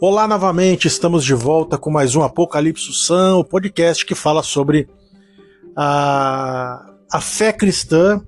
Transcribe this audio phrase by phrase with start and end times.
[0.00, 4.88] Olá novamente, estamos de volta com mais um Apocalipse Sam, o podcast que fala sobre
[5.76, 8.24] a, a fé cristã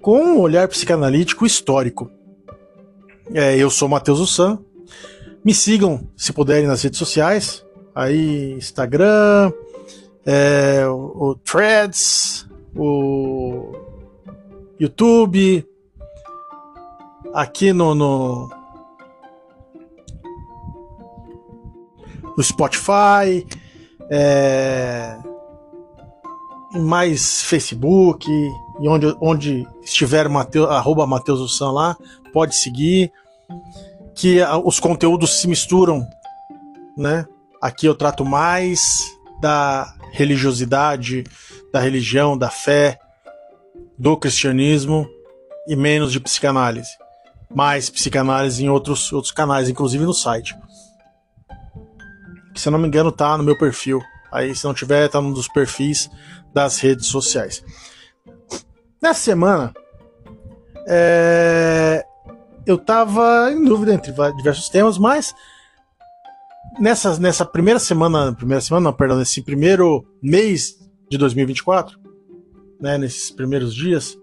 [0.00, 2.10] com um olhar psicanalítico histórico.
[3.32, 4.58] É, eu sou Matheus Ussan.
[5.44, 7.64] Me sigam, se puderem, nas redes sociais.
[7.94, 9.52] Aí, Instagram,
[10.24, 13.72] é, o, o Threads, o
[14.78, 15.66] YouTube,
[17.32, 18.50] aqui no, no,
[22.36, 23.46] no Spotify,
[24.10, 25.16] é,
[26.74, 28.30] mais Facebook,
[28.80, 31.96] e onde, onde estiver Mateus, arroba Mateus lá,
[32.32, 33.12] pode seguir.
[34.14, 36.06] Que os conteúdos se misturam,
[36.96, 37.26] né?
[37.60, 39.00] Aqui eu trato mais
[39.40, 41.24] da religiosidade,
[41.72, 42.98] da religião, da fé,
[43.98, 45.08] do cristianismo
[45.66, 46.90] e menos de psicanálise.
[47.54, 50.54] Mais psicanálise em outros, outros canais, inclusive no site.
[52.52, 54.00] Que se eu não me engano tá no meu perfil.
[54.30, 56.10] Aí se não tiver, tá num dos perfis
[56.52, 57.64] das redes sociais.
[59.00, 59.74] Nessa semana,
[60.86, 62.04] é,
[62.66, 65.34] eu tava em dúvida entre diversos temas, mas
[66.78, 70.78] nessa, nessa primeira semana, primeira semana, não, perdão, nesse primeiro mês
[71.10, 71.98] de 2024,
[72.80, 74.16] né, nesses primeiros dias,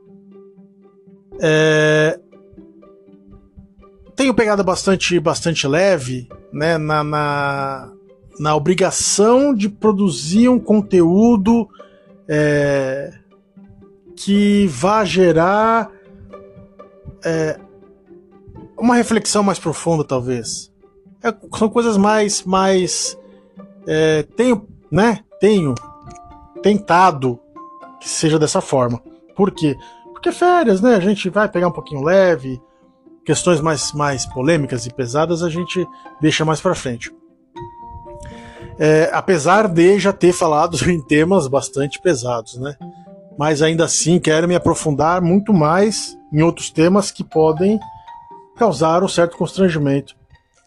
[1.42, 2.20] é,
[4.16, 7.94] tenho pegado bastante, bastante leve, né, na, na,
[8.40, 11.68] na obrigação de produzir um conteúdo
[12.28, 13.12] é,
[14.16, 15.92] que vá gerar
[17.24, 17.60] é,
[18.78, 20.72] uma reflexão mais profunda, talvez.
[21.22, 23.18] É, são coisas mais, mais
[23.86, 25.20] é, tenho, né?
[25.42, 25.76] Tenho
[26.64, 27.40] tentado
[28.00, 29.02] que seja dessa forma.
[29.36, 29.76] Por quê?
[30.14, 30.96] Porque férias, né?
[30.96, 32.62] A gente vai pegar um pouquinho leve,
[33.26, 35.86] questões mais, mais polêmicas e pesadas a gente
[36.22, 37.14] deixa mais para frente.
[38.80, 42.76] É, apesar de já ter falado em temas bastante pesados, né?
[43.38, 47.80] Mas ainda assim quero me aprofundar muito mais em outros temas que podem
[48.56, 50.16] causar um certo constrangimento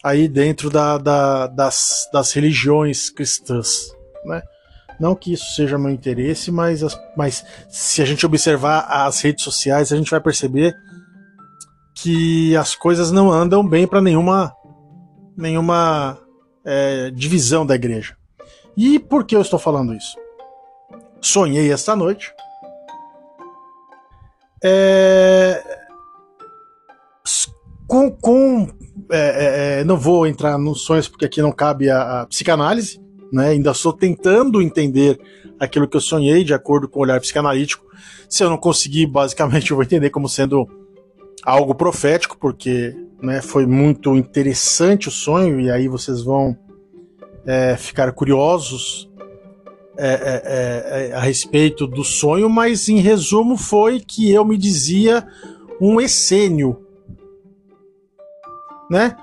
[0.02, 3.94] aí dentro da, da, das, das religiões cristãs,
[4.24, 4.42] né?
[5.00, 6.82] Não que isso seja meu interesse, mas,
[7.16, 10.74] mas se a gente observar as redes sociais, a gente vai perceber
[11.94, 14.52] que as coisas não andam bem para nenhuma,
[15.36, 16.21] nenhuma
[16.64, 18.16] é, divisão da igreja.
[18.76, 20.16] E por que eu estou falando isso?
[21.20, 22.32] Sonhei esta noite.
[24.64, 25.62] É,
[27.86, 28.68] com, com
[29.10, 33.00] é, é, é, não vou entrar nos sonhos porque aqui não cabe a, a, psicanálise,
[33.32, 33.50] né?
[33.50, 35.20] Ainda estou tentando entender
[35.58, 37.84] aquilo que eu sonhei de acordo com o olhar psicanalítico.
[38.28, 40.66] Se eu não conseguir, basicamente eu vou entender como sendo
[41.44, 46.56] algo profético, porque né, foi muito interessante o sonho e aí vocês vão
[47.46, 49.10] é, ficar curiosos
[49.96, 55.26] é, é, a respeito do sonho, mas em resumo foi que eu me dizia
[55.80, 56.82] um essênio
[58.92, 59.16] né?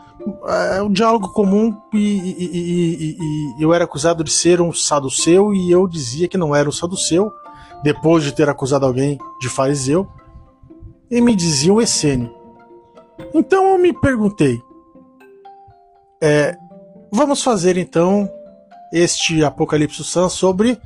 [0.74, 3.18] É um diálogo comum e, e, e,
[3.60, 6.72] e, eu era acusado de ser um saduceu e eu dizia que não era um
[6.72, 7.32] saduceu,
[7.84, 10.08] depois de ter acusado alguém de fariseu,
[11.10, 12.34] e me diziam essênio.
[13.34, 14.62] Então eu me perguntei,
[16.22, 16.56] é,
[17.12, 18.30] vamos fazer então
[18.94, 20.80] este Apocalipse San sobre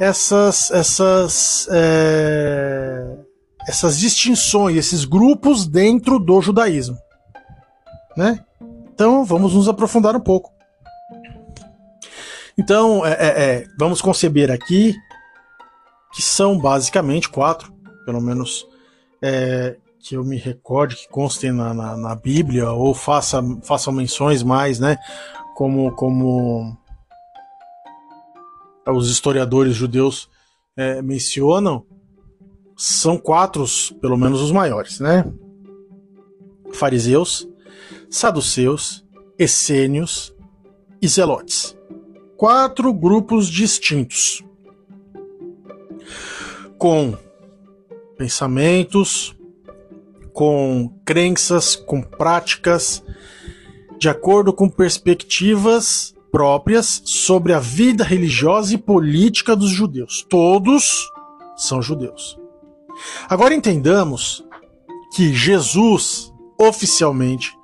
[0.00, 3.16] essas essas é,
[3.68, 6.98] essas distinções, esses grupos dentro do judaísmo
[8.16, 8.44] né?
[8.92, 10.52] Então vamos nos aprofundar um pouco.
[12.56, 14.94] Então, é, é, é, vamos conceber aqui
[16.12, 17.72] que são basicamente quatro,
[18.06, 18.64] pelo menos
[19.26, 24.42] é, que eu me recorde, que constem na, na, na, Bíblia, ou faça, façam menções
[24.42, 24.98] mais, né?
[25.54, 26.76] Como, como
[28.86, 30.28] os historiadores judeus
[30.76, 31.86] é, mencionam,
[32.76, 33.64] são quatro,
[33.98, 35.24] pelo menos os maiores, né?
[36.74, 37.48] Fariseus,
[38.10, 39.06] saduceus,
[39.38, 40.34] essênios
[41.00, 41.74] e zelotes.
[42.36, 44.44] Quatro grupos distintos,
[46.76, 47.16] com
[48.16, 49.34] pensamentos,
[50.32, 53.02] com crenças, com práticas,
[53.98, 60.26] de acordo com perspectivas próprias sobre a vida religiosa e política dos judeus.
[60.28, 61.08] Todos
[61.56, 62.36] são judeus.
[63.28, 64.44] Agora entendamos
[65.14, 67.56] que Jesus, oficialmente,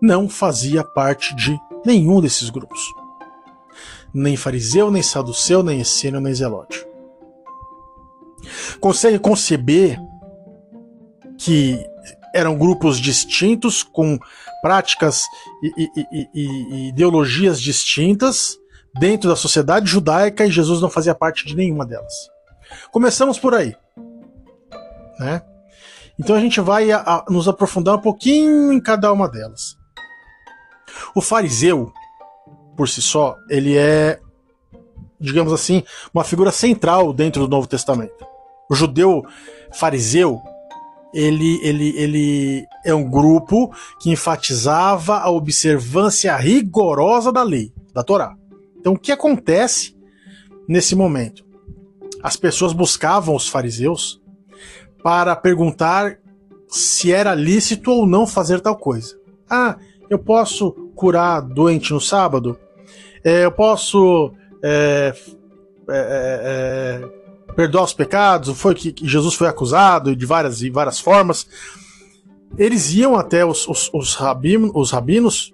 [0.00, 2.80] não fazia parte de nenhum desses grupos.
[4.12, 6.86] Nem fariseu, nem saduceu, nem essênio, nem zelote.
[8.80, 9.98] Consegue conceber
[11.38, 11.84] que
[12.34, 14.18] eram grupos distintos, com
[14.60, 15.24] práticas
[15.62, 18.58] e, e, e, ideologias distintas
[18.98, 22.12] dentro da sociedade judaica e Jesus não fazia parte de nenhuma delas.
[22.90, 23.76] Começamos por aí.
[25.18, 25.42] Né?
[26.18, 29.76] Então a gente vai a, a, nos aprofundar um pouquinho em cada uma delas.
[31.14, 31.92] O fariseu,
[32.76, 34.18] por si só, ele é,
[35.20, 35.82] digamos assim,
[36.12, 38.35] uma figura central dentro do Novo Testamento.
[38.68, 39.24] O judeu
[39.72, 40.40] fariseu,
[41.14, 48.34] ele, ele, ele é um grupo que enfatizava a observância rigorosa da lei, da Torá.
[48.78, 49.96] Então, o que acontece
[50.68, 51.44] nesse momento?
[52.22, 54.20] As pessoas buscavam os fariseus
[55.02, 56.18] para perguntar
[56.68, 59.16] se era lícito ou não fazer tal coisa.
[59.48, 59.76] Ah,
[60.10, 62.58] eu posso curar doente no sábado?
[63.24, 64.32] É, eu posso
[64.62, 65.14] é,
[65.88, 67.15] é, é, é
[67.56, 68.56] perdoar os pecados?
[68.60, 71.46] Foi que, Jesus foi acusado de várias e várias formas.
[72.56, 75.52] Eles iam até os, os, os, rabino, os rabinos,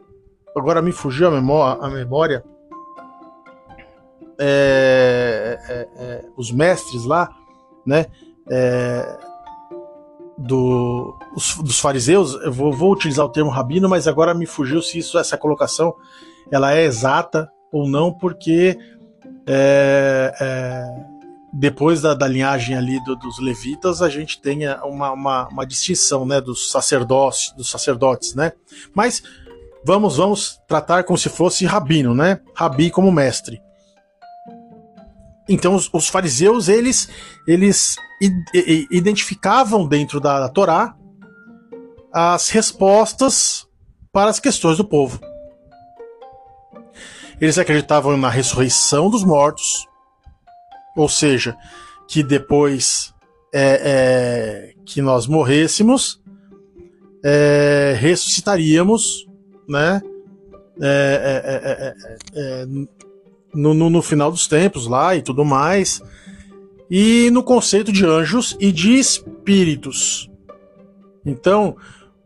[0.57, 2.45] agora me fugiu a memória, a memória
[4.39, 7.31] é, os mestres lá,
[7.87, 8.07] né?
[10.37, 14.83] do, os, dos fariseus, eu vou, vou, utilizar o termo rabino, mas agora me fugiu
[14.83, 15.95] se isso, essa colocação
[16.51, 18.77] ela é exata ou não, porque
[19.47, 21.12] é, é,
[21.53, 26.25] depois da, da, linhagem ali do, dos levitas, a gente tem uma, uma, uma, distinção
[26.25, 28.53] né, dos sacerdotes, dos sacerdotes, né?
[28.95, 29.23] Mas
[29.85, 32.41] vamos, vamos tratar como se fosse rabino, né?
[32.55, 33.61] Rabi como mestre.
[35.49, 37.09] Então os, os fariseus eles
[37.47, 37.97] eles
[38.91, 40.95] identificavam dentro da, da Torá
[42.13, 43.67] as respostas
[44.13, 45.21] para as questões do povo.
[47.41, 49.89] Eles acreditavam na ressurreição dos mortos,
[50.97, 51.57] ou seja,
[52.09, 53.13] que depois
[53.53, 56.21] é, é, que nós morrêssemos,
[57.25, 59.27] é, ressuscitaríamos,
[59.69, 60.01] né?
[60.81, 61.95] É, é,
[62.35, 62.67] é,
[63.55, 66.03] no, no, no, final dos tempos lá e tudo mais
[66.91, 70.31] e no conceito de anjos e de espíritos.
[71.25, 71.77] Então,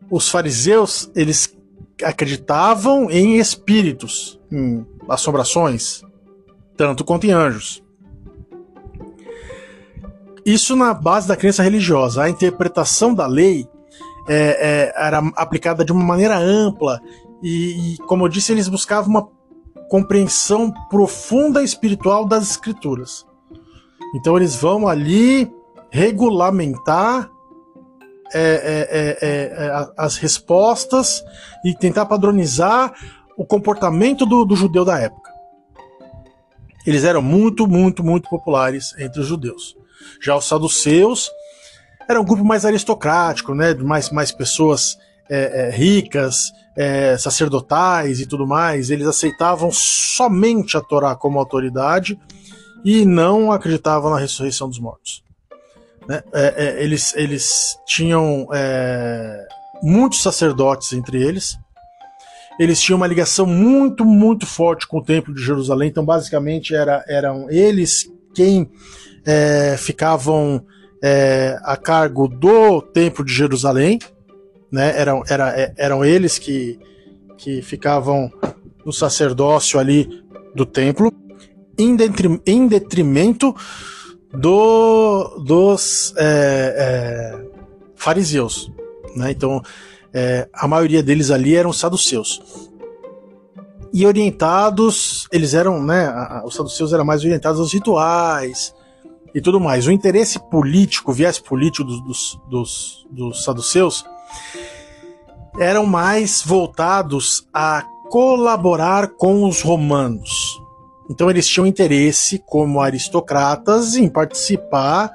[0.09, 1.55] os fariseus, eles
[2.03, 6.01] acreditavam em espíritos, em assombrações,
[6.75, 7.83] tanto quanto em anjos.
[10.47, 12.23] Isso na base da crença religiosa.
[12.23, 13.67] A interpretação da lei
[14.29, 17.01] é, é, era aplicada de uma maneira ampla
[17.43, 19.27] e, e, como eu disse, eles buscavam uma
[19.89, 23.25] compreensão profunda espiritual das escrituras.
[24.15, 25.51] Então eles vão ali
[25.89, 27.29] regulamentar
[28.33, 31.25] é, é, é, é as respostas
[31.65, 32.93] e tentar padronizar
[33.37, 35.29] o comportamento do, do, judeu da época.
[36.85, 39.75] Eles eram muito, muito, muito populares entre os judeus.
[40.21, 41.29] Já os saduceus
[42.09, 44.97] eram um grupo mais aristocrático, né, mais, mais pessoas
[45.29, 46.51] é, ricas,
[47.19, 48.91] sacerdotais e tudo mais.
[48.91, 52.17] Eles aceitavam somente a Torá como autoridade
[52.85, 55.23] e não acreditavam na ressurreição dos mortos.
[56.07, 56.23] Né?
[56.33, 59.45] É, é, eles, eles tinham é,
[59.83, 61.57] muitos sacerdotes entre eles.
[62.59, 65.89] Eles tinham uma ligação muito, muito forte com o Templo de Jerusalém.
[65.89, 68.71] Então, basicamente, era, eram eles quem
[69.27, 70.65] é, ficavam
[71.03, 73.99] é, a cargo do Templo de Jerusalém.
[74.71, 74.97] Né?
[74.97, 76.79] Eram, era, é, eram eles que,
[77.37, 78.31] que ficavam
[78.85, 80.23] no sacerdócio ali
[80.55, 81.11] do templo
[81.77, 83.53] em, detrim, em detrimento
[84.33, 87.45] do, dos é, é,
[87.95, 88.71] fariseus.
[89.13, 89.31] Né?
[89.31, 89.61] Então,
[90.13, 92.41] é, a maioria deles ali eram saduceus.
[93.93, 96.13] E orientados, eles eram, né?
[96.45, 98.73] Os saduceus eram mais orientados aos rituais
[99.33, 99.87] e tudo mais.
[99.87, 104.05] O interesse político, o viés político dos, dos, dos, dos saduceus
[105.59, 110.57] eram mais voltados a colaborar com os romanos.
[111.09, 115.11] Então eles tinham interesse, como aristocratas, em participar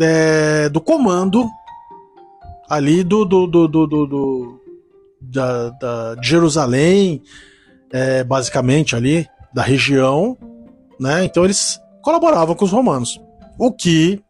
[0.00, 1.48] é, do comando
[2.68, 4.60] ali do, do, do, do, do
[5.20, 7.22] da, da, de Jerusalém,
[7.90, 10.36] é, basicamente ali da região,
[11.00, 11.24] né?
[11.24, 13.20] Então eles colaboravam com os romanos,
[13.58, 14.24] o que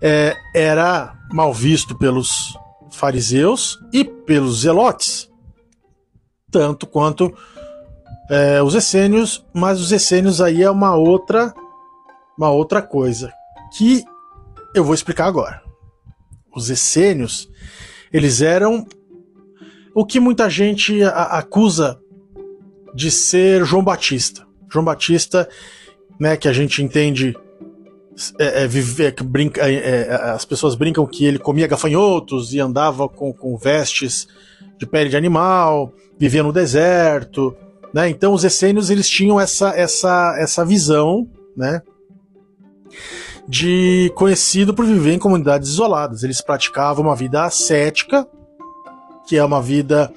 [0.00, 2.56] é, era mal visto pelos
[2.92, 5.28] fariseus e pelos zelotes,
[6.52, 7.36] tanto quanto
[8.30, 11.52] é, os essênios, mas os essênios aí é uma outra,
[12.38, 13.32] uma outra coisa
[13.76, 14.04] que
[14.76, 15.60] eu vou explicar agora.
[16.54, 17.50] Os essênios,
[18.12, 18.86] eles eram
[19.92, 22.00] o que muita gente acusa
[22.94, 24.46] de ser João Batista.
[24.70, 25.48] João Batista,
[26.18, 27.36] né, que a gente entende
[28.38, 33.08] é, é, viver, brinca, é, é, as pessoas brincam que ele comia gafanhotos e andava
[33.08, 34.26] com, com vestes
[34.76, 37.54] de pele de animal, vivia no deserto,
[37.94, 38.08] né?
[38.08, 41.80] Então os essênios eles tinham essa, essa, essa visão, né?
[43.46, 46.22] De conhecido por viver em comunidades isoladas.
[46.22, 48.26] Eles praticavam uma vida ascética,
[49.28, 50.12] que é uma vida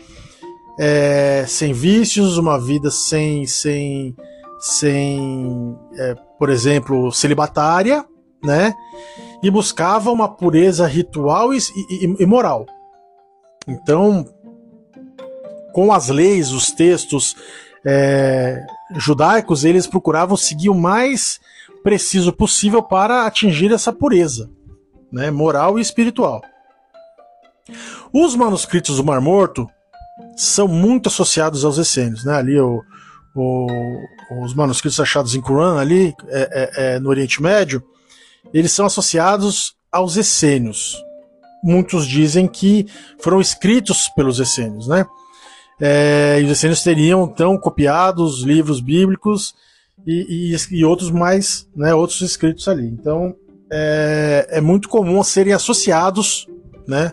[0.80, 4.16] é, sem vícios, uma vida sem, sem,
[4.62, 8.06] sem é, por exemplo, celibatária,
[8.44, 8.74] né?
[9.42, 12.68] E buscava uma pureza ritual e, e, e moral.
[13.68, 14.24] Então,
[15.74, 17.36] com as leis, os textos
[17.84, 18.64] é,
[18.96, 21.40] judaicos, eles procuravam seguir o mais
[21.84, 24.50] preciso possível para atingir essa pureza,
[25.12, 26.42] né, moral e espiritual.
[28.14, 29.68] Os manuscritos do Mar Morto
[30.36, 32.36] são muito associados aos essênios, né?
[32.36, 32.84] Ali o,
[33.36, 33.68] o,
[34.44, 37.84] os manuscritos achados em Qur'an ali é, é, é, no Oriente Médio,
[38.54, 40.96] eles são associados aos essênios.
[41.64, 42.88] Muitos dizem que
[43.20, 45.06] foram escritos pelos essênios, né?
[45.80, 49.56] É, e os essênios teriam então copiado os livros bíblicos
[50.06, 52.86] e, e, e, outros mais, né, outros escritos ali.
[52.86, 53.36] Então
[53.72, 56.48] é, é muito comum serem associados,
[56.88, 57.12] né,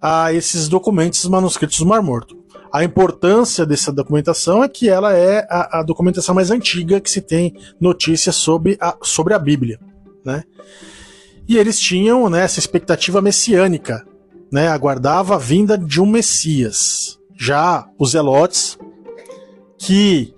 [0.00, 2.43] a esses documentos manuscritos do Mar Morto.
[2.74, 7.20] A importância dessa documentação é que ela é a, a documentação mais antiga que se
[7.20, 9.78] tem notícias sobre a, sobre a Bíblia.
[10.24, 10.42] Né?
[11.46, 14.04] E eles tinham né, essa expectativa messiânica,
[14.50, 17.16] né, aguardava a vinda de um Messias.
[17.38, 18.76] Já os Zelotes,
[19.78, 20.34] que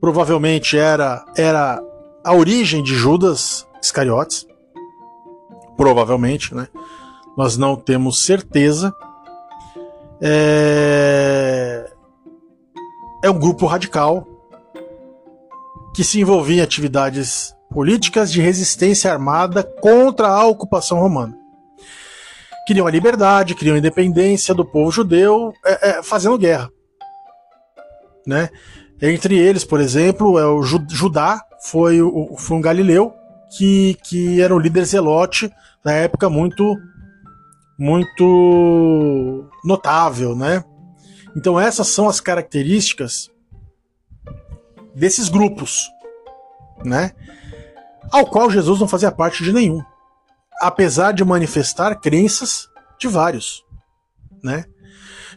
[0.00, 1.80] provavelmente era, era
[2.24, 4.44] a origem de Judas Iscariotes,
[5.76, 6.66] provavelmente, né?
[7.36, 8.92] Nós não temos certeza,
[10.22, 11.90] é,
[13.24, 14.26] é um grupo radical
[15.94, 21.36] que se envolvia em atividades políticas de resistência armada contra a ocupação romana.
[22.66, 26.70] Queriam a liberdade, queriam a independência do povo judeu, é, é, fazendo guerra.
[28.26, 28.48] Né?
[29.00, 33.12] Entre eles, por exemplo, é o Judá foi, o, foi um galileu
[33.56, 35.50] que, que era um líder zelote
[35.84, 36.76] na época muito
[37.80, 40.62] muito notável, né?
[41.34, 43.30] Então essas são as características
[44.94, 45.88] desses grupos,
[46.84, 47.12] né?
[48.12, 49.82] Ao qual Jesus não fazia parte de nenhum,
[50.60, 52.68] apesar de manifestar crenças
[52.98, 53.64] de vários,
[54.44, 54.66] né?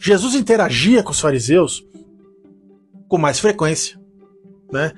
[0.02, 1.82] Jesus interagia com os fariseus
[3.08, 3.98] com mais frequência,
[4.70, 4.92] né?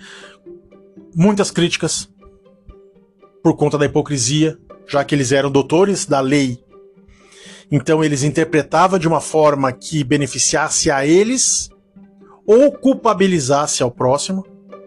[1.15, 2.09] Muitas críticas
[3.43, 6.64] por conta da hipocrisia, já que eles eram doutores da lei
[7.72, 11.69] então eles interpretavam de uma forma que beneficiasse a eles
[12.45, 14.45] ou culpabilizasse ao próximo,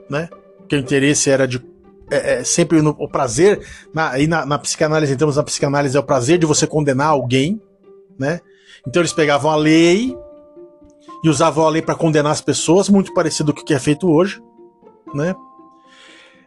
[0.09, 0.29] né?
[0.69, 1.59] Que o interesse era de
[2.11, 6.01] é, é, sempre no, o prazer, na, aí na, na psicanálise, entramos na psicanálise, é
[6.01, 7.61] o prazer de você condenar alguém,
[8.19, 8.41] né?
[8.87, 10.17] Então eles pegavam a lei
[11.23, 14.11] e usavam a lei para condenar as pessoas, muito parecido com o que é feito
[14.11, 14.41] hoje,
[15.15, 15.35] né?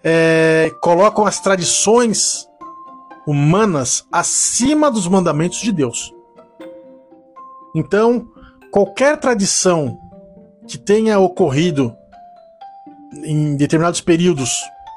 [0.03, 2.47] É, colocam as tradições
[3.27, 6.11] humanas acima dos mandamentos de Deus.
[7.75, 8.27] Então,
[8.71, 9.97] qualquer tradição
[10.67, 11.95] que tenha ocorrido
[13.23, 14.51] em determinados períodos,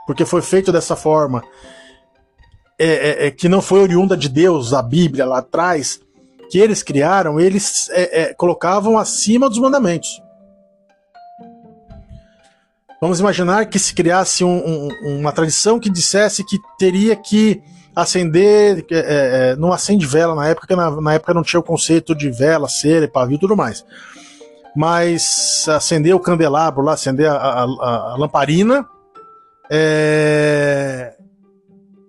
[0.06, 1.42] porque foi feito dessa forma,
[2.78, 6.00] é, é, é, que não foi oriunda de Deus, a Bíblia lá atrás,
[6.50, 10.22] que eles criaram, eles é, é, colocavam acima dos mandamentos.
[13.00, 17.62] Vamos imaginar que se criasse um, um, uma tradição que dissesse que teria que
[17.94, 19.02] acender, é, é,
[19.52, 22.68] é, não acende vela na época, na, na, época não tinha o conceito de vela,
[22.68, 23.84] cera, pavio e tudo mais.
[24.74, 28.88] Mas acender o candelabro lá, acender a, a, a lamparina,
[29.70, 31.14] é,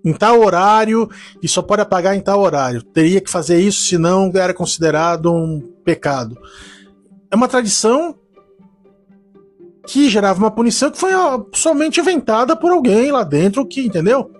[0.03, 1.09] em tal horário
[1.41, 2.81] e só pode apagar em tal horário.
[2.81, 6.37] Teria que fazer isso, senão era considerado um pecado.
[7.29, 8.15] É uma tradição
[9.87, 11.11] que gerava uma punição que foi
[11.53, 14.31] somente inventada por alguém lá dentro que, entendeu?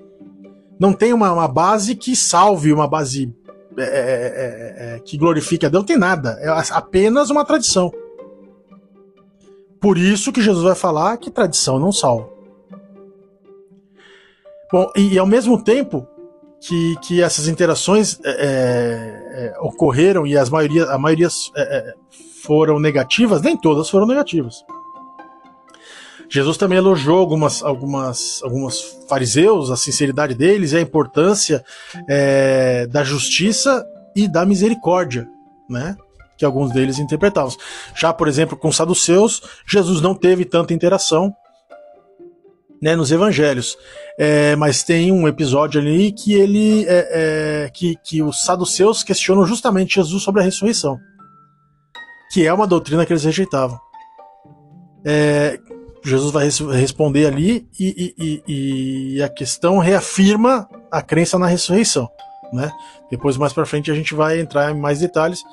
[0.80, 3.34] Não tem uma, uma base que salve, uma base
[3.78, 6.38] é, é, é, é, que glorifique a Deus, não tem nada.
[6.40, 7.92] É apenas uma tradição.
[9.80, 12.30] Por isso que Jesus vai falar que tradição não salva.
[14.72, 16.08] Bom, e, e ao mesmo tempo
[16.60, 21.30] que, que essas interações é, ocorreram e as maioria, a maioria
[22.44, 24.64] foram negativas, nem todas foram negativas.
[26.30, 31.64] Jesus também elogiou algumas, algumas, alguns fariseus, a sinceridade deles e a importância
[32.08, 35.28] é, da justiça e da misericórdia,
[35.70, 35.96] né?
[36.38, 37.56] Que alguns deles interpretavam.
[37.96, 41.34] Já, por exemplo, com os saduceus, Jesus não teve tanta interação,
[42.82, 43.78] né, nos evangelhos.
[44.18, 49.46] É, mas tem um episódio ali que ele é, é, que, que os saduceus questionam
[49.46, 51.00] justamente Jesus sobre a ressurreição,
[52.32, 53.80] que é uma doutrina que eles rejeitavam.
[55.04, 55.60] É,
[56.06, 61.48] Jesus vai res responder ali e, e, e, e, a questão reafirma a crença na
[61.48, 62.08] ressurreição,
[62.54, 62.72] né?
[63.10, 65.44] Depois mais para frente a gente vai entrar em mais detalhes,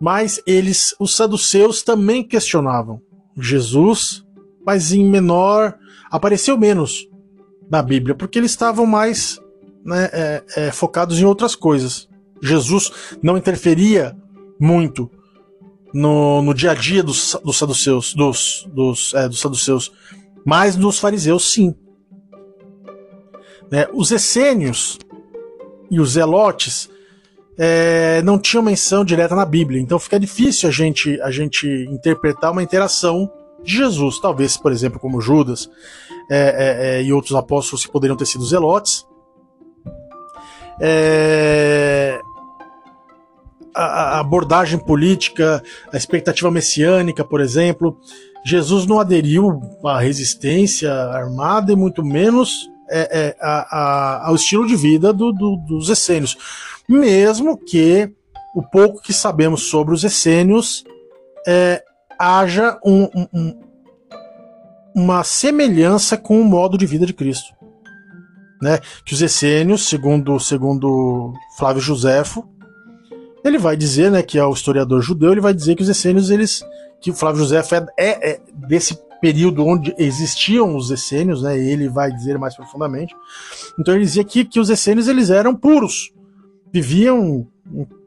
[0.00, 3.00] mas eles, os saduceus também questionavam
[3.36, 4.24] Jesus,
[4.64, 5.76] mas em menor
[6.10, 7.06] apareceu menos
[7.70, 9.38] na Bíblia, porque eles estavam mais
[9.84, 12.08] né, é, é, focados em outras coisas.
[12.42, 12.90] Jesus
[13.22, 14.16] não interferia
[14.58, 15.10] muito
[15.92, 19.92] no, no dia a dia dos, dos saduceus, dos, dos, é, dos saduceus,
[20.44, 21.74] mas nos fariseus sim.
[23.70, 24.98] Né, os essênios
[25.90, 26.90] e os zelotes
[27.58, 32.52] é, não tinham menção direta na Bíblia, então fica difícil a gente, a gente interpretar
[32.52, 33.30] uma interação
[33.62, 35.70] de Jesus, talvez, por exemplo, como Judas
[36.30, 39.06] é, é, é, e outros apóstolos que poderiam ter sido zelotes.
[40.80, 42.20] É,
[43.74, 45.62] a, abordagem política,
[45.92, 47.98] a expectativa messiânica, por exemplo,
[48.44, 54.66] Jesus não aderiu à resistência armada e muito menos é, é, a, a, ao estilo
[54.66, 56.36] de vida do, do, dos essênios.
[56.88, 58.12] Mesmo que
[58.54, 60.84] o pouco que sabemos sobre os essênios
[61.46, 61.82] é,
[62.18, 63.60] haja um, um,
[64.94, 67.54] uma semelhança com o modo de vida de Cristo.
[68.60, 68.78] Né?
[69.04, 72.48] Que os essênios, segundo, segundo Flávio Josefo,
[73.44, 76.30] ele vai dizer, né, que é o historiador judeu, ele vai dizer que os essênios,
[76.30, 76.64] eles,
[77.00, 81.88] que o Flávio Josefo é, é, é desse período onde existiam os essênios, né, ele
[81.88, 83.14] vai dizer mais profundamente.
[83.78, 86.12] Então ele dizia que, que os essênios eles eram puros,
[86.72, 87.46] viviam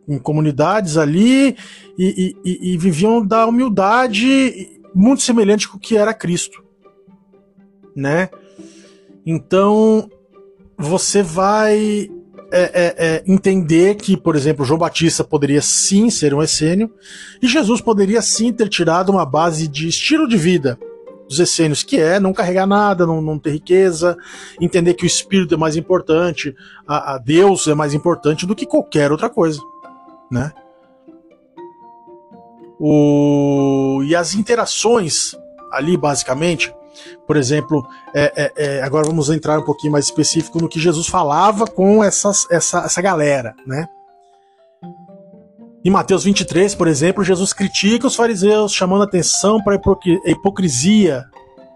[0.07, 1.55] em comunidades ali
[1.97, 6.63] e, e, e viviam da humildade muito semelhante com o que era Cristo,
[7.95, 8.29] né?
[9.25, 10.09] Então
[10.77, 12.09] você vai
[12.51, 16.91] é, é, entender que, por exemplo, João Batista poderia sim ser um essênio
[17.41, 20.79] e Jesus poderia sim ter tirado uma base de estilo de vida
[21.27, 24.15] dos essênios, que é não carregar nada, não, não ter riqueza,
[24.61, 26.55] entender que o espírito é mais importante,
[26.87, 29.59] a, a Deus é mais importante do que qualquer outra coisa
[30.29, 30.51] né?
[32.79, 34.01] O...
[34.03, 35.35] E as interações
[35.72, 36.74] ali, basicamente,
[37.27, 41.08] por exemplo, é, é, é, agora vamos entrar um pouquinho mais específico no que Jesus
[41.08, 43.88] falava com essas, essa, essa galera, né?
[45.84, 51.24] Em Mateus 23, por exemplo, Jesus critica os fariseus, chamando atenção para a hipocrisia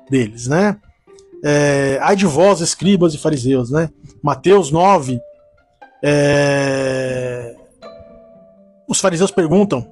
[0.10, 0.78] deles, né?
[1.44, 3.90] É, ai de vós, escribas e fariseus, né?
[4.22, 5.20] Mateus 9,
[6.04, 7.56] é,
[8.88, 9.88] os fariseus perguntam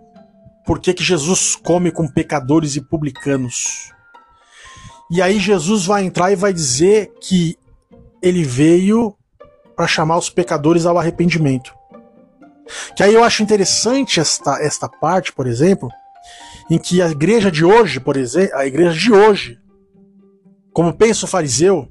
[0.65, 3.93] por que, que Jesus come com pecadores e publicanos.
[5.09, 7.57] E aí Jesus vai entrar e vai dizer que
[8.21, 9.15] ele veio
[9.75, 11.73] para chamar os pecadores ao arrependimento.
[12.95, 15.89] Que aí eu acho interessante esta, esta parte, por exemplo,
[16.69, 19.57] em que a igreja de hoje, por exemplo, a igreja de hoje,
[20.73, 21.87] como pensa o fariseu,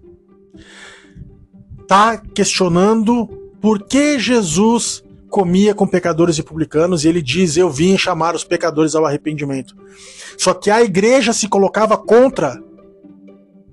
[1.81, 3.27] está questionando
[3.61, 8.45] por que Jesus comia com pecadores e publicanos, e ele diz: Eu vim chamar os
[8.45, 9.75] pecadores ao arrependimento.
[10.37, 12.63] Só que a igreja se colocava contra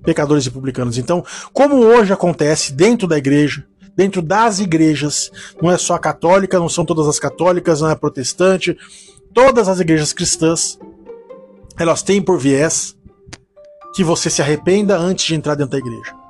[0.04, 0.98] pecadores e publicanos.
[0.98, 3.64] Então, como hoje acontece dentro da igreja,
[3.96, 7.94] dentro das igrejas, não é só a católica, não são todas as católicas, não é
[7.94, 8.76] protestante,
[9.32, 10.78] todas as igrejas cristãs,
[11.78, 12.96] elas têm por viés
[13.94, 16.24] que você se arrependa antes de entrar dentro da igreja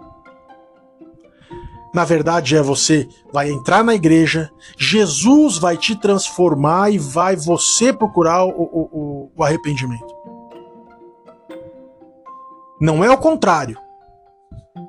[1.95, 7.93] na verdade é você vai entrar na igreja, Jesus vai te transformar e vai você
[7.93, 10.24] procurar o, o, o arrependimento.
[12.85, 13.79] Não é o contrário.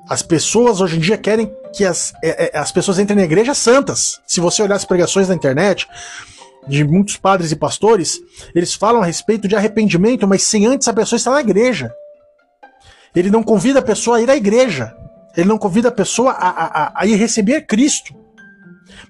[0.06, 3.54] As pessoas hoje em dia querem que as, é, é, as pessoas entrem na igreja
[3.54, 4.20] santas.
[4.26, 5.88] Se você olhar as pregações na internet
[6.68, 8.20] de muitos padres e pastores,
[8.54, 11.90] eles falam a respeito de arrependimento, mas sem antes a pessoa estar na igreja.
[13.14, 14.94] Ele não convida a pessoa a ir à igreja.
[15.34, 18.14] Ele não convida a pessoa a, a, a ir receber Cristo.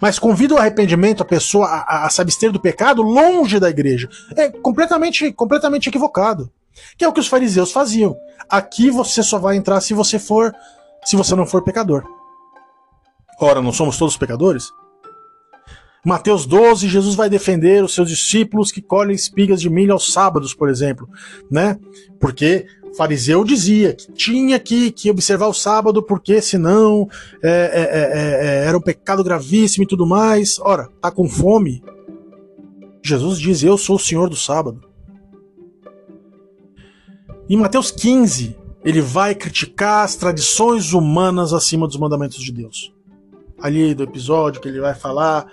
[0.01, 4.09] Mas convida o arrependimento a pessoa a, a, se abster do pecado longe da igreja.
[4.37, 6.53] É completamente, completamente equivocado.
[6.97, 8.17] Que é o que os fariseus faziam.
[8.49, 10.55] Aqui você só vai entrar se você for,
[11.05, 12.05] se você não for pecador.
[13.41, 14.65] Ora, não somos todos pecadores?
[16.05, 20.55] Mateus 12, Jesus vai defender os seus discípulos que colhem espigas de milho aos sábados,
[20.55, 21.09] por exemplo,
[21.51, 21.77] né?
[22.21, 22.65] Porque
[22.97, 27.09] fariseu dizia que tinha que, que observar o sábado porque senão
[27.43, 30.61] é, é, é, é, era um pecado gravíssimo e tudo mais.
[30.61, 31.83] Ora, tá com fome?
[33.03, 34.81] Jesus diz: Eu sou o Senhor do sábado.
[37.49, 42.93] Em Mateus 15, ele vai criticar as tradições humanas acima dos mandamentos de Deus.
[43.61, 45.47] Ali do episódio que ele vai falar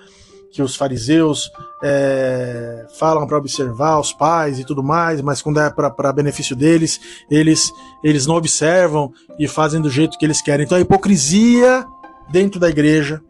[0.52, 1.52] que os fariseus
[1.84, 7.00] é, falam para observar os pais e tudo mais, mas quando é para benefício deles,
[7.30, 7.72] eles,
[8.04, 10.66] eles não observam e fazem do jeito que eles querem.
[10.66, 11.86] Então a hipocrisia
[12.32, 13.22] dentro da igreja,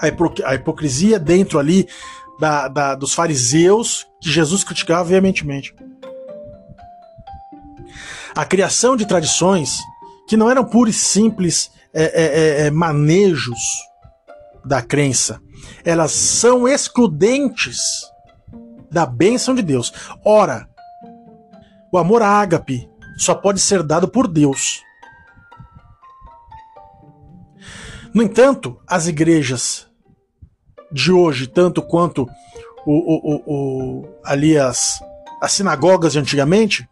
[0.00, 1.88] a, hipo, a hipocrisia dentro ali
[2.38, 5.74] da, da, dos fariseus que Jesus criticava veementemente.
[8.36, 9.80] A criação de tradições
[10.28, 13.58] que não eram puros e simples é, é, é, é manejos
[14.62, 15.40] da crença,
[15.82, 17.80] elas são excludentes
[18.90, 19.90] da bênção de Deus.
[20.22, 20.68] Ora,
[21.90, 24.82] o amor a ágape só pode ser dado por Deus.
[28.12, 29.86] No entanto, as igrejas
[30.92, 32.28] de hoje, tanto quanto
[32.84, 35.00] o, o, o, ali as,
[35.40, 36.86] as sinagogas de antigamente,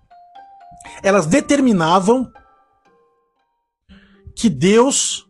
[1.02, 2.30] elas determinavam
[4.34, 5.28] que Deus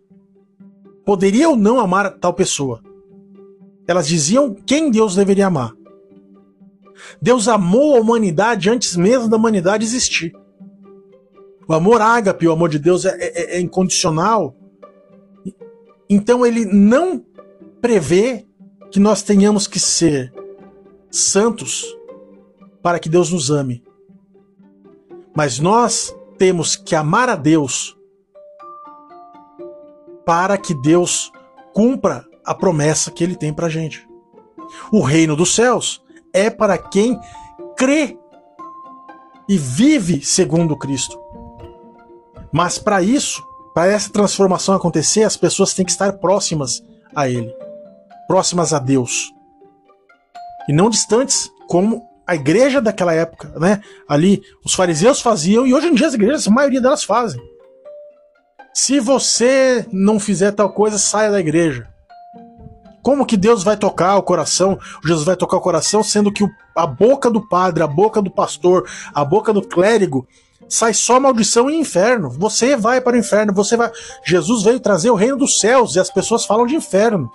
[1.04, 2.82] poderia ou não amar tal pessoa.
[3.86, 5.74] Elas diziam quem Deus deveria amar.
[7.20, 10.34] Deus amou a humanidade antes mesmo da humanidade existir.
[11.68, 14.54] O amor ágape, o amor de Deus, é, é, é incondicional.
[16.08, 17.24] Então ele não
[17.80, 18.46] prevê
[18.90, 20.32] que nós tenhamos que ser
[21.10, 21.84] santos
[22.82, 23.82] para que Deus nos ame.
[25.36, 27.96] Mas nós temos que amar a Deus
[30.24, 31.32] para que Deus
[31.72, 34.08] cumpra a promessa que ele tem para gente.
[34.92, 37.18] O reino dos céus é para quem
[37.76, 38.18] crê
[39.48, 41.20] e vive segundo Cristo.
[42.52, 43.42] Mas para isso,
[43.74, 46.82] para essa transformação acontecer, as pessoas têm que estar próximas
[47.14, 47.52] a Ele,
[48.26, 49.32] próximas a Deus.
[50.68, 53.80] E não distantes, como a igreja daquela época, né?
[54.08, 57.40] Ali, os fariseus faziam, e hoje em dia as igrejas, a maioria delas fazem.
[58.72, 61.88] Se você não fizer tal coisa, saia da igreja.
[63.02, 64.78] Como que Deus vai tocar o coração?
[65.04, 68.88] Jesus vai tocar o coração, sendo que a boca do padre, a boca do pastor,
[69.14, 70.26] a boca do clérigo
[70.68, 72.30] sai só maldição e inferno.
[72.30, 73.92] Você vai para o inferno, você vai.
[74.24, 77.30] Jesus veio trazer o reino dos céus e as pessoas falam de inferno.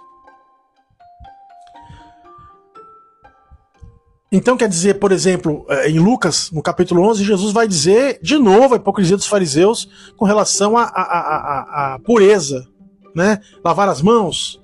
[4.32, 8.38] Então quer dizer, por exemplo, eh, em Lucas, no capítulo 11, Jesus vai dizer de
[8.38, 12.68] novo a hipocrisia dos fariseus com relação à pureza,
[13.16, 13.42] né?
[13.64, 14.62] Lavar as mãos,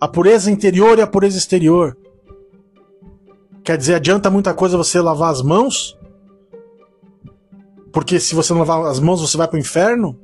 [0.00, 1.96] a pureza interior e a pureza exterior.
[3.64, 5.98] Quer dizer, adianta muita coisa você lavar as mãos?
[7.92, 10.18] Porque se você não lavar as mãos, você vai para o inferno?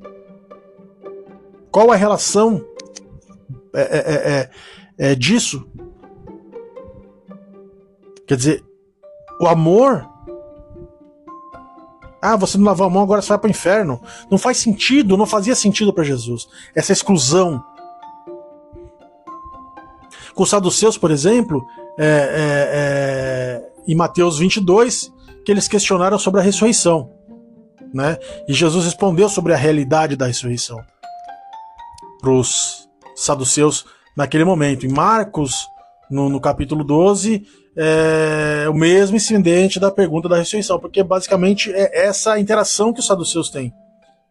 [1.71, 2.65] Qual a relação
[3.75, 4.51] é, é,
[4.99, 5.67] é, disso?
[8.27, 8.65] Quer dizer,
[9.41, 10.09] o amor.
[12.21, 14.01] Ah, você não lavou a mão, agora você vai para o inferno.
[14.31, 16.49] Não faz sentido, não fazia sentido para Jesus.
[16.75, 17.63] Essa exclusão
[20.35, 21.67] com os saduceus, por exemplo,
[21.99, 25.13] é, é, é, em Mateus 22,
[25.45, 27.11] que eles questionaram sobre a ressurreição.
[27.93, 28.17] Né?
[28.47, 30.79] E Jesus respondeu sobre a realidade da ressurreição
[32.21, 33.85] para os saduceus
[34.17, 34.87] naquele momento.
[34.87, 35.67] Em Marcos,
[36.11, 37.47] no, no capítulo 12,
[37.81, 43.07] é o mesmo incidente da pergunta da ressurreição, porque basicamente é essa interação que os
[43.07, 43.73] saduceus têm.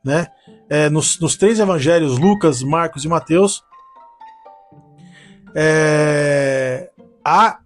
[0.04, 0.28] Né?
[0.70, 3.64] É, nos, nos três evangelhos, Lucas, Marcos e Mateus,
[5.56, 6.90] é,
[7.24, 7.60] há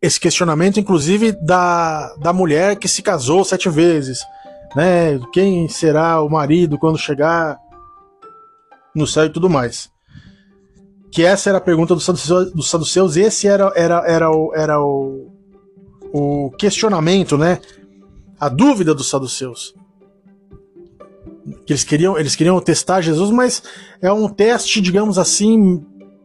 [0.00, 4.24] esse questionamento, inclusive, da, da mulher que se casou sete vezes.
[4.74, 5.20] Né?
[5.32, 7.60] Quem será o marido quando chegar
[8.92, 9.91] no céu e tudo mais.
[11.12, 14.82] Que essa era a pergunta dos saduceus, dos saduceus esse era, era, era, o, era
[14.82, 15.30] o,
[16.10, 17.60] o questionamento, né?
[18.40, 19.74] A dúvida dos saduceus.
[21.66, 23.62] Que eles queriam, eles queriam testar Jesus, mas
[24.00, 25.84] é um teste, digamos assim,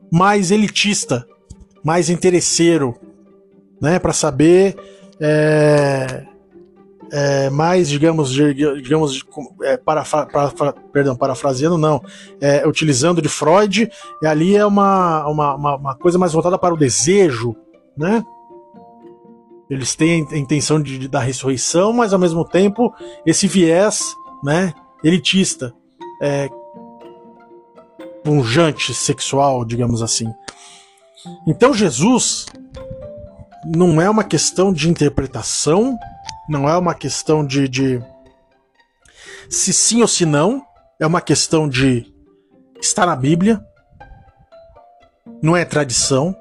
[0.10, 1.28] mais elitista,
[1.84, 2.96] mais interesseiro,
[3.82, 4.76] né, para saber
[5.20, 6.26] é,
[7.12, 9.24] é, mais, digamos, digamos,
[9.64, 12.02] é, para, para, perdão, parafraseando não,
[12.42, 13.90] é, utilizando de Freud,
[14.24, 17.56] ali é uma, uma, uma, uma, coisa mais voltada para o desejo,
[17.98, 18.24] né?
[19.70, 22.94] Eles têm a intenção de, de, da ressurreição, mas ao mesmo tempo
[23.26, 25.74] esse viés, né, elitista,
[26.22, 26.50] é,
[28.24, 30.32] punjante sexual, digamos assim.
[31.46, 32.46] Então Jesus
[33.66, 35.98] não é uma questão de interpretação,
[36.48, 38.02] não é uma questão de, de
[39.50, 40.66] se sim ou se não,
[41.00, 42.12] é uma questão de
[42.82, 43.64] estar na Bíblia,
[45.42, 46.36] não é tradição,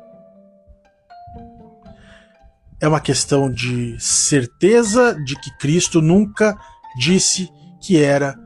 [2.80, 6.56] é uma questão de certeza de que Cristo nunca
[6.98, 8.38] disse que era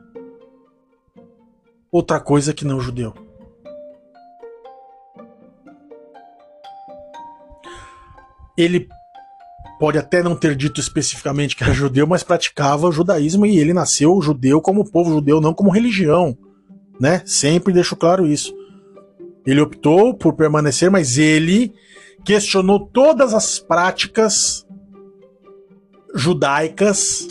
[1.91, 3.13] outra coisa que não judeu.
[8.57, 8.87] Ele
[9.81, 13.73] pode até não ter dito especificamente que era judeu, mas praticava o judaísmo e ele
[13.73, 16.37] nasceu judeu como povo judeu, não como religião,
[16.99, 17.23] né?
[17.25, 18.53] Sempre deixo claro isso.
[19.43, 21.73] Ele optou por permanecer, mas ele
[22.23, 24.67] questionou todas as práticas
[26.13, 27.29] judaicas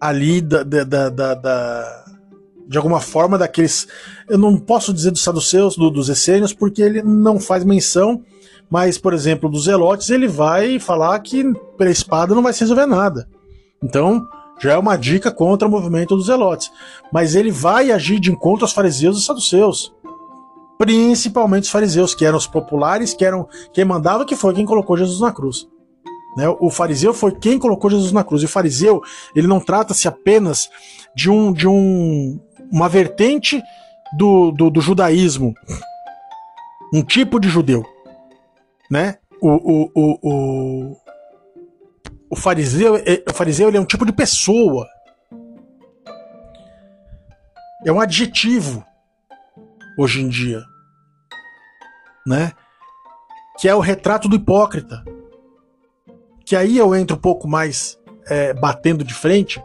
[0.00, 2.04] ali da, da, da, da,
[2.68, 3.88] de alguma forma daqueles.
[4.28, 8.22] Eu não posso dizer dos saduceus, do, dos essênios, porque ele não faz menção,
[8.70, 11.44] mas, por exemplo, dos zelotes, ele vai falar que
[11.76, 13.28] pela espada não vai se resolver nada.
[13.82, 14.26] Então,
[14.60, 16.70] já é uma dica contra o movimento dos zelotes.
[17.12, 19.92] Mas ele vai agir de encontro aos fariseus e saduceus
[20.78, 24.96] principalmente os fariseus, que eram os populares, que eram quem mandava, que foi quem colocou
[24.96, 25.66] Jesus na cruz.
[26.36, 26.48] Né?
[26.60, 28.42] O fariseu foi quem colocou Jesus na cruz.
[28.42, 29.02] E o fariseu,
[29.34, 30.70] ele não trata-se apenas
[31.14, 33.60] de um de um uma vertente
[34.16, 35.54] do, do, do, judaísmo,
[36.92, 37.82] um tipo de judeu,
[38.90, 39.18] né?
[39.40, 40.96] O, o, o, o,
[42.30, 44.88] o fariseu, é, o fariseu ele é um tipo de pessoa,
[47.84, 48.84] é um adjetivo
[49.96, 50.64] hoje em dia,
[52.26, 52.52] né?
[53.58, 55.04] Que é o retrato do hipócrita.
[56.44, 59.62] Que aí eu entro um pouco mais é, batendo de frente,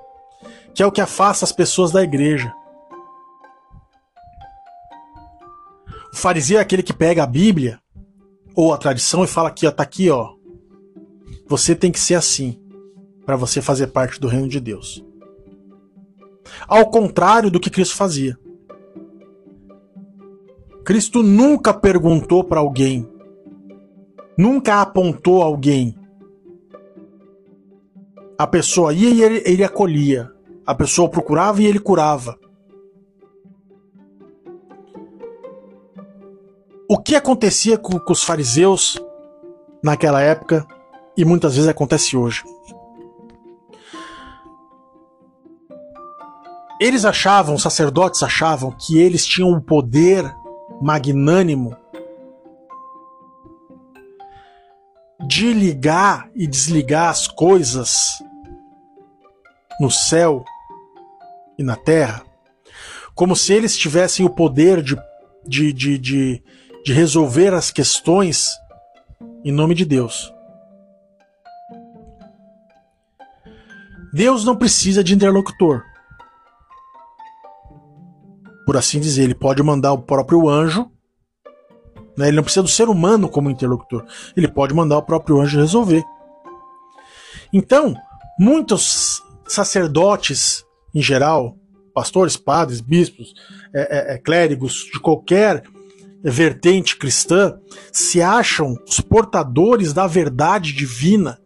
[0.74, 2.54] que é o que afasta as pessoas da igreja.
[6.12, 7.83] O fariseu é aquele que pega a Bíblia
[8.56, 10.34] ou a tradição e fala aqui, ó, tá aqui, ó.
[11.48, 12.60] Você tem que ser assim
[13.26, 15.04] para você fazer parte do reino de Deus.
[16.68, 18.38] Ao contrário do que Cristo fazia.
[20.84, 23.08] Cristo nunca perguntou para alguém,
[24.38, 25.96] nunca apontou alguém.
[28.38, 30.30] A pessoa ia e ele, ele acolhia.
[30.66, 32.38] A pessoa procurava e ele curava.
[36.94, 39.02] O que acontecia com, com os fariseus
[39.84, 40.64] naquela época
[41.18, 42.44] e muitas vezes acontece hoje?
[46.80, 50.24] Eles achavam, os sacerdotes achavam que eles tinham o poder
[50.80, 51.76] magnânimo
[55.28, 58.22] de ligar e desligar as coisas
[59.82, 60.46] no céu
[61.58, 62.24] e na terra,
[63.16, 64.96] como se eles tivessem o poder de,
[65.44, 66.44] de, de, de,
[66.84, 68.50] de resolver as questões
[69.44, 70.34] em nome de Deus.
[74.14, 75.84] Deus não precisa de interlocutor
[78.66, 79.24] por assim dizer.
[79.24, 80.90] Ele pode mandar o próprio anjo.
[82.18, 82.28] Né?
[82.28, 84.06] Ele não precisa do ser humano como interlocutor.
[84.36, 86.04] Ele pode mandar o próprio anjo resolver.
[87.52, 87.96] Então,
[88.40, 91.56] muitos sacerdotes, em geral,
[91.94, 93.34] pastores, padres, bispos,
[93.74, 95.64] é, é, é clérigos de qualquer
[96.32, 97.60] vertente cristã,
[97.92, 101.40] se acham os portadores da verdade divina,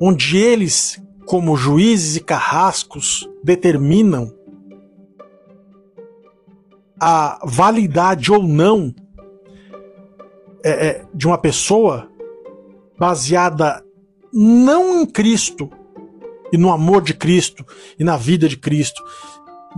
[0.00, 4.32] onde eles, como juízes e carrascos, determinam
[6.98, 8.94] a validade ou não
[10.62, 12.10] é, é, de uma pessoa
[12.98, 13.82] baseada
[14.32, 15.70] não em Cristo
[16.52, 17.64] e no amor de Cristo
[17.98, 19.02] e na vida de Cristo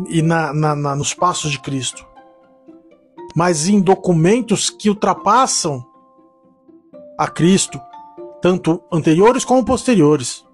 [0.08, 2.04] e na, na, na, nos passos de Cristo,
[3.34, 5.84] mas em documentos que ultrapassam
[7.18, 7.80] a Cristo,
[8.40, 10.44] tanto anteriores como posteriores.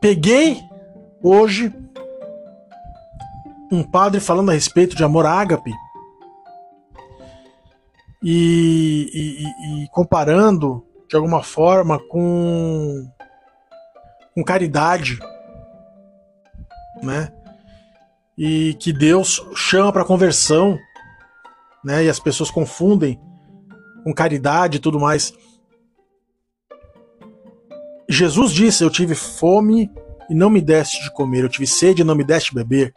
[0.00, 0.60] Peguei
[1.26, 1.72] Hoje,
[3.72, 5.72] um padre falando a respeito de amor ágape
[8.22, 13.10] e, e, e comparando de alguma forma com,
[14.34, 15.18] com caridade,
[17.04, 17.32] né?
[18.36, 20.78] E que Deus chama para conversão,
[21.84, 22.04] né?
[22.04, 23.20] E as pessoas confundem
[24.02, 25.32] com caridade e tudo mais.
[28.08, 29.90] Jesus disse: Eu tive fome
[30.28, 32.94] e não me deste de comer, eu tive sede e não me deste de beber.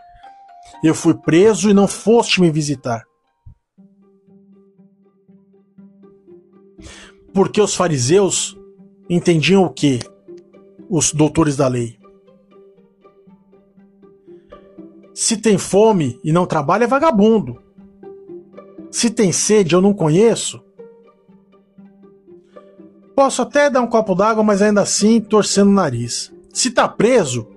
[0.84, 3.04] Eu fui preso e não foste me visitar.
[7.34, 8.58] Porque os fariseus
[9.10, 10.00] entendiam o que?
[10.90, 11.98] Os doutores da lei.
[15.18, 17.60] Se tem fome e não trabalha, é vagabundo.
[18.92, 20.64] Se tem sede, eu não conheço.
[23.16, 26.32] Posso até dar um copo d'água, mas ainda assim torcendo o nariz.
[26.54, 27.48] Se tá preso,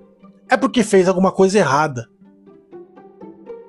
[0.49, 2.09] é porque fez alguma coisa errada.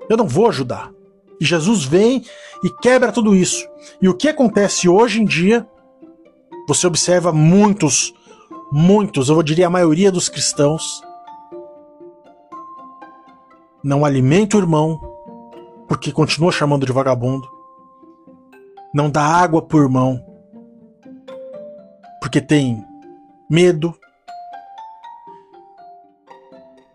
[0.09, 0.91] Eu não vou ajudar.
[1.39, 2.25] E Jesus vem
[2.65, 3.69] e quebra tudo isso.
[4.01, 5.69] E o que acontece hoje em dia?
[6.67, 8.15] Você observa muitos
[8.73, 11.03] muitos, eu diria a maioria dos cristãos,
[13.83, 15.01] não alimenta o irmão
[15.89, 17.49] porque continua chamando de vagabundo.
[18.95, 20.25] Não dá água pro irmão
[22.21, 22.87] porque tem
[23.51, 23.95] medo.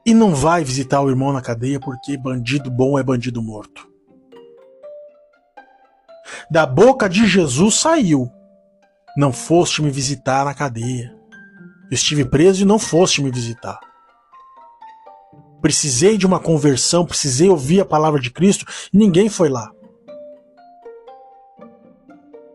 [0.06, 3.88] E não vai visitar o irmão na cadeia porque bandido bom é bandido morto.
[6.50, 8.32] Da boca de Jesus saiu:
[9.18, 11.14] Não foste me visitar na cadeia.
[11.92, 13.80] estive preso e não foste me visitar.
[15.68, 19.70] Precisei de uma conversão, precisei ouvir a palavra de Cristo e ninguém foi lá.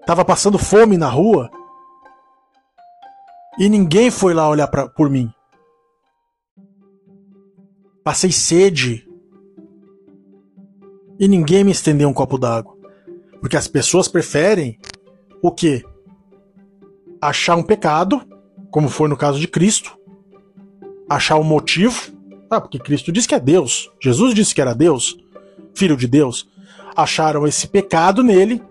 [0.06, 1.50] Tava passando fome na rua
[3.58, 5.30] e ninguém foi lá olhar pra, por mim.
[8.02, 9.06] Passei sede
[11.20, 12.74] e ninguém me estendeu um copo d'água.
[13.42, 14.78] Porque as pessoas preferem
[15.42, 15.84] o quê?
[17.20, 18.22] Achar um pecado,
[18.70, 19.98] como foi no caso de Cristo,
[21.10, 22.21] achar um motivo,
[22.56, 25.16] ah, porque Cristo disse que é Deus, Jesus disse que era Deus,
[25.74, 26.48] filho de Deus.
[26.94, 28.62] Acharam esse pecado nele,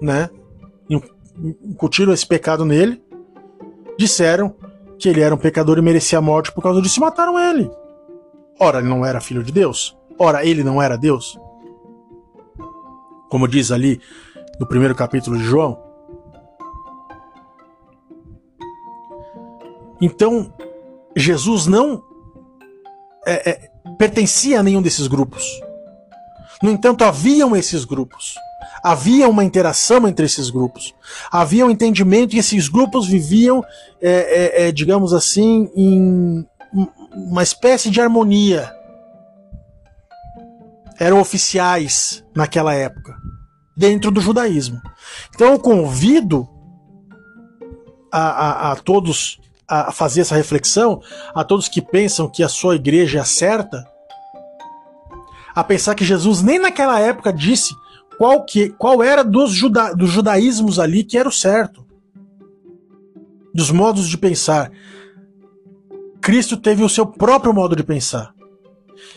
[0.00, 0.30] né?
[1.62, 3.02] Incutiram esse pecado nele,
[3.98, 4.54] disseram
[4.98, 7.70] que ele era um pecador e merecia a morte por causa disso e mataram ele.
[8.58, 9.94] Ora, ele não era filho de Deus?
[10.18, 11.38] Ora, ele não era Deus?
[13.28, 14.00] como diz ali
[14.58, 15.78] no primeiro capítulo de João.
[20.00, 20.52] Então,
[21.14, 22.02] Jesus não
[23.26, 25.44] é, é, pertencia a nenhum desses grupos.
[26.62, 28.36] No entanto, haviam esses grupos.
[28.82, 30.94] Havia uma interação entre esses grupos.
[31.30, 33.64] Havia um entendimento e esses grupos viviam,
[34.00, 36.46] é, é, é digamos assim, em
[37.12, 38.72] uma espécie de harmonia
[40.98, 43.16] eram oficiais naquela época,
[43.76, 44.80] dentro do judaísmo.
[45.34, 46.48] Então eu convido
[48.12, 51.00] a, a, a todos a fazer essa reflexão,
[51.34, 53.84] a todos que pensam que a sua igreja é certa,
[55.54, 57.74] a pensar que Jesus nem naquela época disse
[58.18, 61.84] qual, que, qual era dos, juda, dos judaísmos ali que era o certo.
[63.54, 64.70] Dos modos de pensar.
[66.20, 68.34] Cristo teve o seu próprio modo de pensar.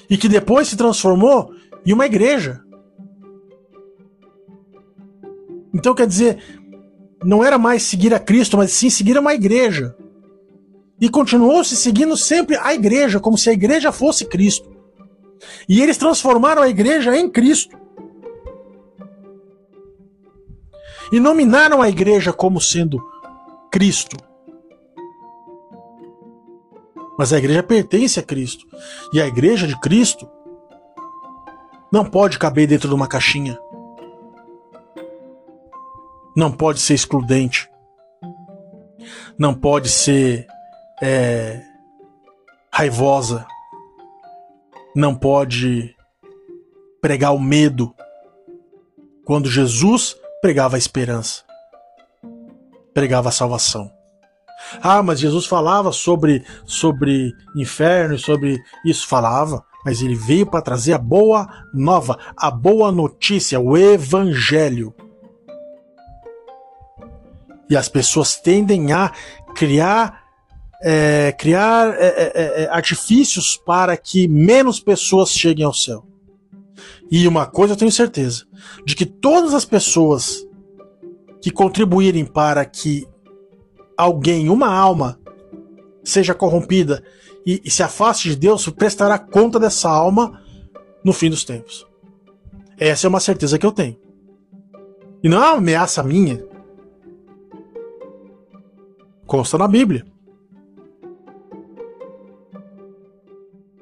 [0.09, 1.53] E que depois se transformou
[1.85, 2.61] e uma igreja.
[5.73, 6.41] Então quer dizer,
[7.23, 9.95] não era mais seguir a Cristo, mas sim seguir uma igreja.
[10.99, 14.69] E continuou se seguindo sempre a igreja, como se a igreja fosse Cristo.
[15.67, 17.77] E eles transformaram a igreja em Cristo.
[21.11, 23.01] E nominaram a igreja como sendo
[23.71, 24.17] Cristo.
[27.17, 28.65] Mas a igreja pertence a Cristo.
[29.13, 30.29] E a igreja de Cristo
[31.91, 33.57] não pode caber dentro de uma caixinha.
[36.35, 37.69] Não pode ser excludente.
[39.37, 40.47] Não pode ser
[41.01, 41.61] é,
[42.71, 43.45] raivosa.
[44.95, 45.95] Não pode
[47.01, 47.93] pregar o medo.
[49.25, 51.43] Quando Jesus pregava a esperança,
[52.93, 53.91] pregava a salvação.
[54.81, 60.61] Ah, mas Jesus falava sobre sobre inferno e sobre isso falava mas ele veio para
[60.61, 64.93] trazer a boa nova, a boa notícia, o evangelho.
[67.69, 69.11] E as pessoas tendem a
[69.55, 70.18] criar
[70.81, 76.05] é, criar é, é, é, é artifícios para que menos pessoas cheguem ao céu.
[77.11, 78.45] E uma coisa eu tenho certeza:
[78.85, 80.45] de que todas as pessoas
[81.41, 83.07] que contribuírem para que
[83.97, 85.19] alguém, uma alma,
[86.03, 87.03] seja corrompida
[87.45, 90.41] e, e se afaste de Deus, prestará conta dessa alma
[91.03, 91.85] no fim dos tempos.
[92.77, 93.97] Essa é uma certeza que eu tenho.
[95.21, 96.41] E não é uma ameaça minha.
[99.25, 100.05] Consta na Bíblia.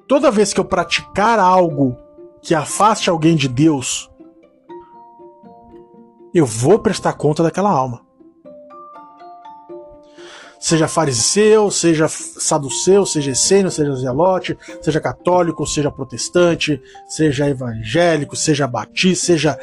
[0.07, 1.97] Toda vez que eu praticar algo
[2.41, 4.09] que afaste alguém de Deus,
[6.33, 8.07] eu vou prestar conta daquela alma
[10.59, 18.67] seja fariseu, seja saduceu, seja essênio, seja zelote, seja católico, seja protestante, seja evangélico, seja
[18.67, 19.59] batista, seja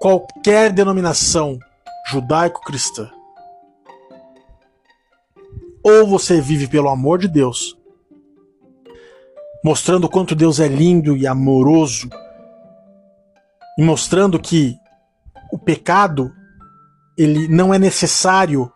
[0.00, 1.58] qualquer denominação
[2.06, 3.10] judaico-cristã.
[5.82, 7.77] Ou você vive pelo amor de Deus,
[9.64, 12.08] mostrando o quanto Deus é lindo e amoroso,
[13.76, 14.76] e mostrando que
[15.52, 16.32] o pecado
[17.16, 18.70] ele não é necessário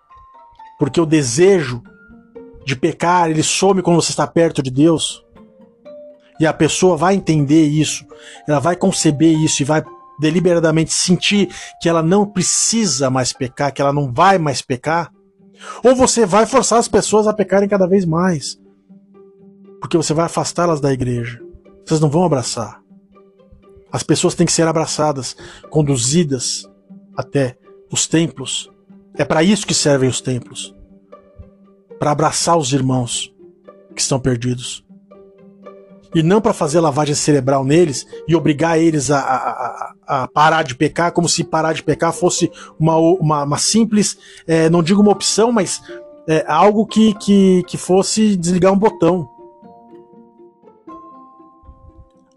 [0.79, 1.83] porque o desejo
[2.65, 5.25] de pecar, ele some quando você está perto de Deus.
[6.41, 8.05] E a pessoa vai entender isso,
[8.49, 9.83] ela vai conceber isso e vai
[10.19, 11.49] deliberadamente sentir
[11.81, 15.11] que ela não precisa mais pecar, que ela não vai mais pecar.
[15.85, 18.59] Ou você vai forçar as pessoas a pecarem cada vez mais.
[19.83, 21.41] Porque você vai afastá-las da igreja.
[21.85, 22.81] Vocês não vão abraçar.
[23.91, 25.37] As pessoas têm que ser abraçadas,
[25.71, 26.71] conduzidas
[27.17, 27.59] até
[27.91, 28.71] os templos.
[29.19, 30.73] É para isso que servem os templos
[31.99, 33.35] para abraçar os irmãos
[33.95, 34.85] que estão perdidos.
[36.15, 40.77] E não para fazer lavagem cerebral neles e obrigar eles a, a, a, parar de
[40.77, 44.17] pecar, como se parar de pecar fosse uma, uma, uma simples,
[44.47, 45.83] é, não digo uma opção, mas
[46.29, 49.29] é, algo que, que, que fosse desligar um botão.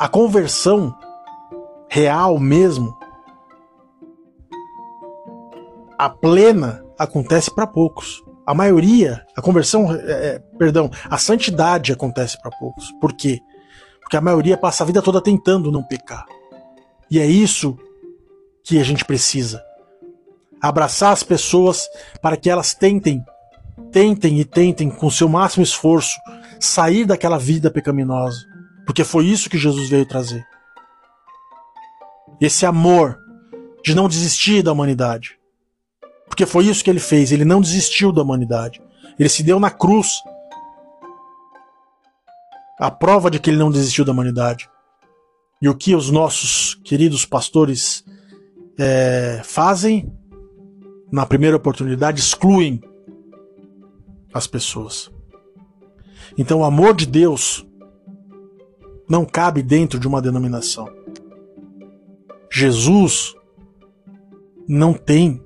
[0.05, 0.95] A conversão
[1.89, 2.95] real mesmo,
[5.97, 8.23] a plena, acontece para poucos.
[8.45, 12.91] A maioria, a conversão, é, é perdão, a santidade acontece para poucos.
[13.01, 13.39] Por quê?
[13.99, 16.27] Porque a maioria passa a vida toda tentando não pecar.
[17.09, 17.75] E é isso
[18.63, 19.59] que a gente precisa.
[20.61, 21.89] Abraçar as pessoas
[22.21, 23.25] para que elas tentem,
[23.91, 26.15] tentem e tentem com seu máximo esforço
[26.59, 28.53] sair daquela vida pecaminosa.
[28.85, 30.45] Porque foi isso que Jesus veio trazer.
[32.39, 33.17] Esse amor
[33.83, 35.37] de não desistir da humanidade.
[36.27, 38.81] Porque foi isso que ele fez, ele não desistiu da humanidade.
[39.17, 40.11] Ele se deu na cruz
[42.79, 44.69] a prova de que ele não desistiu da humanidade.
[45.61, 48.03] E o que os nossos queridos pastores
[48.77, 50.11] é, fazem,
[51.11, 52.81] na primeira oportunidade, excluem
[54.33, 55.09] as pessoas.
[56.37, 57.65] Então, o amor de Deus
[59.07, 60.87] não cabe dentro de uma denominação.
[62.51, 63.35] Jesus
[64.67, 65.43] não tem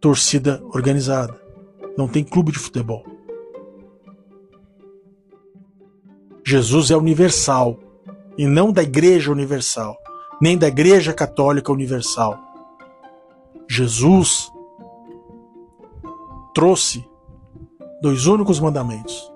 [0.00, 1.38] torcida organizada,
[1.96, 3.04] não tem clube de futebol.
[6.46, 7.78] Jesus é universal
[8.36, 9.96] e não da Igreja Universal,
[10.40, 12.38] nem da Igreja Católica Universal.
[13.68, 14.52] Jesus
[16.54, 17.04] trouxe
[18.02, 19.32] dois únicos mandamentos: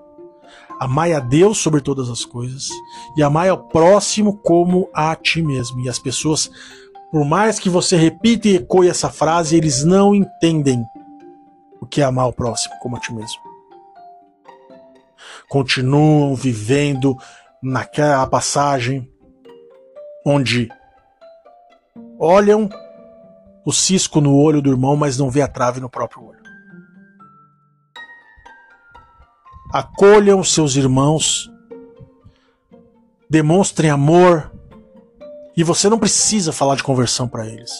[0.79, 2.69] amai a Deus sobre todas as coisas
[3.17, 5.81] e amai ao próximo como a ti mesmo.
[5.81, 6.49] E as pessoas,
[7.11, 10.83] por mais que você repita e ecoe essa frase, eles não entendem
[11.81, 13.49] o que é amar o próximo como a ti mesmo
[15.49, 17.17] continuam vivendo
[17.61, 19.11] naquela passagem
[20.25, 20.69] onde
[22.19, 22.69] olham
[23.65, 26.38] o cisco no olho do irmão, mas não vê a trave no próprio olho.
[29.71, 31.49] Acolham seus irmãos,
[33.29, 34.51] demonstrem amor,
[35.55, 37.71] e você não precisa falar de conversão para eles.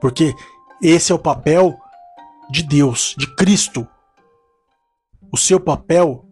[0.00, 0.34] Porque
[0.82, 1.76] esse é o papel
[2.50, 3.86] de Deus, de Cristo.
[5.32, 6.26] O seu papel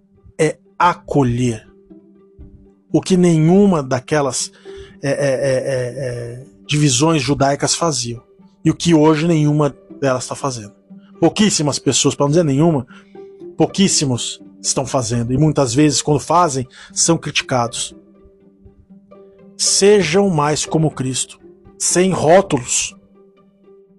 [0.79, 1.67] acolher.
[2.93, 4.53] O que nenhuma daquelas
[5.03, 8.23] é, é, é, é, divisões judaicas faziam.
[8.65, 10.73] E o que hoje nenhuma delas está fazendo.
[11.21, 12.87] Pouquíssimas pessoas, para não dizer nenhuma,
[13.57, 15.33] pouquíssimos estão fazendo.
[15.33, 17.95] E muitas vezes, quando fazem, são criticados.
[19.57, 21.39] Sejam mais como Cristo,
[21.79, 22.97] sem rótulos,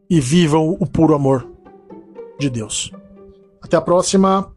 [0.09, 1.49] e vivam o puro amor
[2.39, 2.91] de Deus.
[3.61, 4.54] Até a próxima.